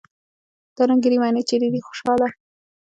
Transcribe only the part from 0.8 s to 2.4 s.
رنګينې معنی چېرې دي خوشحاله!